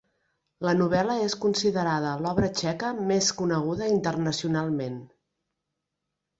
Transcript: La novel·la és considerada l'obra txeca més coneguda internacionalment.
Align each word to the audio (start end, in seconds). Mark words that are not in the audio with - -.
La 0.67 0.71
novel·la 0.77 1.17
és 1.25 1.35
considerada 1.43 2.15
l'obra 2.23 2.51
txeca 2.61 2.91
més 3.13 3.29
coneguda 3.43 3.93
internacionalment. 3.99 5.01